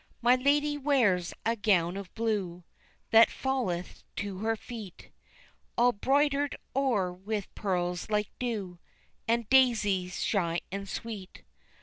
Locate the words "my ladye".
0.19-0.79